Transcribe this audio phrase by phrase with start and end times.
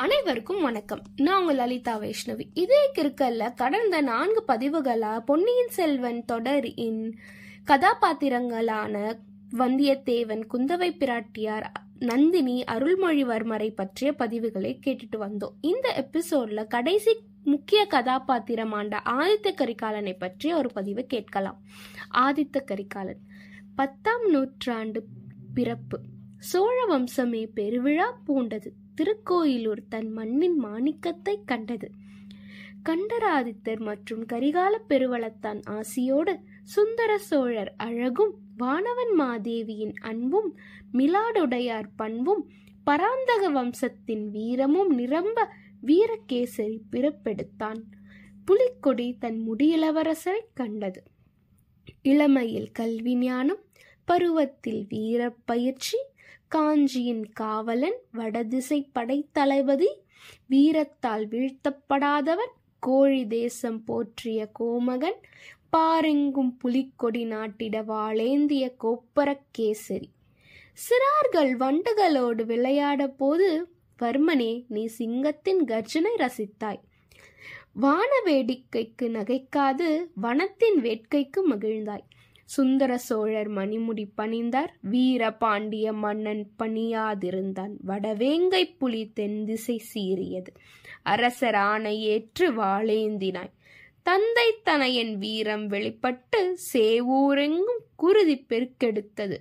[0.00, 1.02] அனைவருக்கும் வணக்கம்.
[1.16, 2.44] நான் உங்கள் லலிதா வைஷ்ணவி.
[2.54, 7.18] இதே கிறுக்கல்ல கடந்த நான்கு பதிவுகளா பொன்னியின் செல்வன் தொடரின்
[7.66, 9.18] கதாபாத்திரங்களான
[9.52, 11.64] வந்தியத்தேவன் குந்தவை பிராட்டியார்
[11.98, 15.52] நந்தினி அருள்மொழிவர்மரை பற்றிய பதிவுகளை கேட்டுட்டு வந்தோம்.
[15.60, 21.62] இந்த எபிசோட்ல கடைசி முக்கிய கதாபாத்திரமாண்ட ஆதித்த கரிகாலனை பற்றி ஒரு பதிவை கேட்கலாம்.
[22.14, 23.20] ஆதித்த கரிகாலன்.
[23.74, 25.04] பத்தாம் நூற்றாண்டு
[25.54, 26.00] பிறப்பு.
[26.38, 28.79] சோழ வம்சமே பெருவிழா பூண்டது.
[28.96, 31.90] திருக்கோயிலூர் தன் மண்ணின் மாணிக்கத்தை கண்டது.
[32.88, 40.58] கண்டராதித்தர் மற்றும் கரிகால பெருவளத்தான் ஆசியோடு சுந்தர சோழர் அழகும் வானவன் மாதேவியின் அன்பும்
[40.92, 42.50] மிலாடுடையார் பண்பும்
[42.84, 45.48] பராந்தக வம்சத்தின் வீரமும் நிரம்ப
[45.86, 47.80] வீரகேசரி பிறப்பெடுத்தான்.
[48.44, 51.02] புலிக்கொடி தன் முடியிலவரசரை கண்டது.
[52.02, 53.62] இளமையில் கல்வி ஞானம்
[54.04, 55.98] பருவத்தில் வீரப்பயிற்சி
[56.48, 59.90] காஞ்சியின் காவலன் வடதிசை படைத்தளபதி
[60.46, 65.20] வீரத்தால் வீழ்த்தப்படாதவன் கோழி தேசம் போற்றிய கோமகன்
[65.76, 70.08] பாரெங்கும் புலிக்கொடி நாட்டிட வாளேந்திய கோப்பரக்கேசரி
[70.78, 73.48] சிறார்கள் வண்டுகளோடு விளையாட போது
[73.98, 76.80] வர்மனே நீ சிங்கத்தின் கர்ஜனை ரசித்தாய்.
[77.72, 79.88] வான வேடிக்கைக்கு நகைக்காது
[80.22, 82.06] வனத்தின் வேட்கைக்கு மகிழ்ந்தாய்.
[82.54, 84.72] சுந்தர சோழர் மணிமுடி பணிந்தார்.
[84.80, 87.74] வீர பாண்டிய மன்னன் பணியாதிருந்தான்.
[87.86, 90.52] வடவேங்கை புலி தென் திசை சீறியது.
[91.02, 93.54] அரசர் ஆணை ஏற்று வாளேந்தினாய்
[94.02, 99.36] தந்தை தனையன் வீரம் வெளிப்பட்டு சேவூரெங்கும் குருதி பெருக்கெடுத்தது.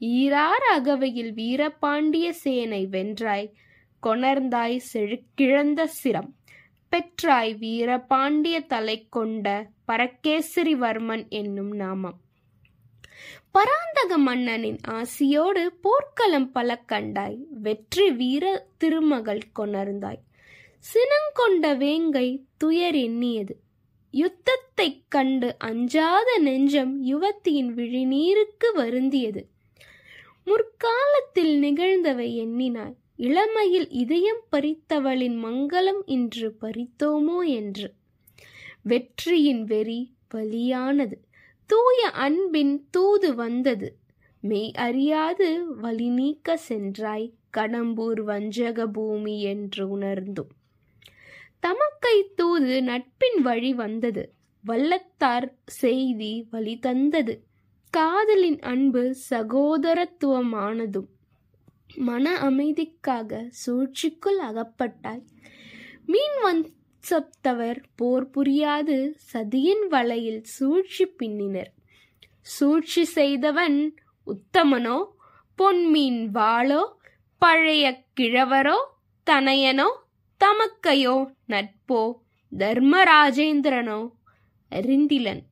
[0.00, 3.48] ஈரார் அகவையில் வீரபாண்டிய சேனை வென்றாய்.
[4.02, 6.30] கொணர்ந்தாய் செழுக்கிழந்த சிரம்.
[6.92, 9.46] பெற்றாய் வீரபாண்டிய தலை கொண்ட
[9.88, 12.18] பரகேசரிவர்மன் என்னும் நாமம்.
[13.50, 20.18] பராந்தக மன்னனின் ஆசியோடு போர்க்களம் பல கண்டாய் வெற்றி வீர திருமகள் கொணர்ந்தாய்.
[20.78, 23.56] சினங்கொண்ட வேங்கை துயர் எண்ணியது.
[24.12, 29.46] யுத்தத்தைக் கண்டு அஞ்சாத நெஞ்சம் யுவத்தியின் விழிநீருக்கு வருந்தியது.
[30.44, 32.94] முற்காலத்தில் நிகழ்ந்தவை எண்ணினாய்.
[33.16, 37.92] இளமையில் இதயம் பறித்தவளின் மங்களம் இன்று பறித்தோமோ என்று.
[38.82, 41.14] வெற்றியின் வெறி பலியானது.
[41.72, 43.98] தூய அன்பின் தூது வந்தது.
[44.40, 50.48] மெய் அறியாது வழி நீக்க சென்றாய் கடம்பூர் வஞ்சக பூமி என்று உணர்ந்தும்.
[51.60, 54.32] தமக்கை தூது நட்பின் வழி வந்தது.
[54.66, 57.42] வல்லத்தார் செய்தி வழி தந்தது.
[57.90, 61.08] காதலின் அன்பு சகோதரத்துவமானதும்.
[61.94, 65.26] மன அமைதிக்காக சூழ்ச்சிக்குள் அகப்பட்டாய்.
[66.06, 66.74] மீன்
[67.10, 71.72] வம்சத்தவர் போர் புரியாது சதியின் வலையில் சூழ்ச்சி பின்னினர்.
[72.40, 73.94] சூழ்ச்சி செய்தவன்
[74.26, 75.04] உத்தமனோ?
[75.54, 76.92] பொன்மீன் வாளோ?
[77.38, 78.76] பழைய கிழவரோ?
[79.30, 79.88] தனையனோ?
[80.44, 81.34] தமக்கையோ?
[81.48, 82.12] நட்போ?
[82.58, 84.10] தர்மராஜேந்திரனோ?
[84.70, 85.42] அறிந்திலன்.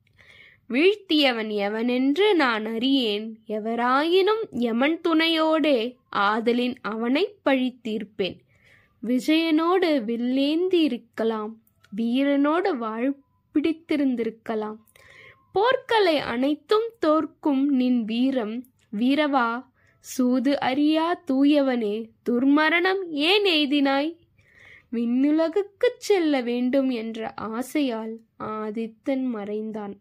[0.68, 3.38] வீழ்த்தியவன் எவனென்று நான் அறியேன்?
[3.46, 8.38] எவராயினும் யமன் துணையோடே ஆதலின் அவனை பழித்தீர்ப்பேன்.
[9.02, 11.62] விஜயனோடு வில்லேந்தி இருக்கலாம்
[11.96, 13.16] வீரனோடு வாழ்
[13.54, 14.76] பிடித்திருந்திருக்கலாம்
[15.54, 18.64] போர்க்களை அனைத்தும் தோற்கும் நின் வீரம்.
[18.98, 19.64] வீரவா
[19.98, 24.16] சூது அறியா தூயவனே துர்மரணம் ஏன் எய்தினாய்?
[24.92, 29.94] விண்ணுலகுக்குச் செல்ல வேண்டும் என்ற ஆசையால் ஆதித்தன் மறைந்தான்.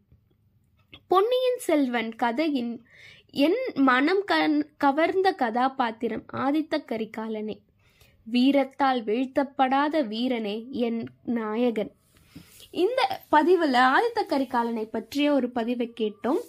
[1.08, 2.84] பொன்னியின் செல்வன் கதையின்
[3.32, 4.24] என் மனம்
[4.78, 7.58] கவர்ந்த கதாபாத்திரம் ஆதித்த கரிகாலனே.
[8.32, 11.92] வீரத்தால் வீழ்த்தப்படாத வீரனே என் நாயகன்.
[12.72, 16.42] இந்த பதிவில் ஆதித்த கரிகாலனை பற்றிய ஒரு பதிவை கேட்டோம்.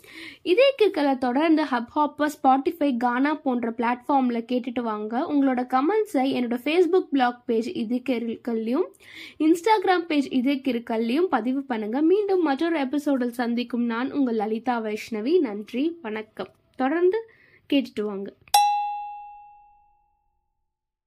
[0.42, 5.20] இதே கிற்களை தொடர்ந்து ஹப் ஹாப்பர் ஸ்பாட்டிஃபை கானா போன்ற பிளாட்ஃபார்மில் கேட்டுட்டு வாங்க.
[5.20, 8.86] உங்களோட கமெண்ட்ஸை என்னோட ஃபேஸ்புக் பிளாக் பேஜ் இதே கிருக்கல்லையும்
[9.38, 15.40] இன்ஸ்டாகிராம் பேஜ் இதே கிருக்கல்லையும் பதிவு பண்ணுங்கள் மீண்டும் மற்றொரு எபிசோடில் சந்திக்கும் நான் உங்கள் லலிதா வைஷ்ணவி.
[15.40, 16.52] நன்றி வணக்கம்.
[16.76, 17.30] தொடர்ந்து
[17.72, 18.34] கேட்டுட்டு வாங்க.